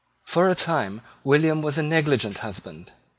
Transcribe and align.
For 0.25 0.49
a 0.49 0.55
time 0.55 1.01
William 1.23 1.61
was 1.61 1.77
a 1.77 1.83
negligent 1.83 2.39
husband. 2.39 2.91